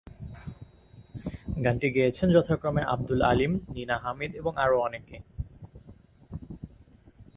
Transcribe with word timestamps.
গানটি 1.65 1.87
গেয়েছেন 1.95 2.27
যথাক্রমে 2.31 2.83
আব্দুল 2.93 3.21
আলীম, 3.21 3.53
নীনা 3.73 3.95
হামিদ 4.03 4.31
এবং 4.35 4.53
আরো 4.57 4.77
অনেকে। 4.81 5.17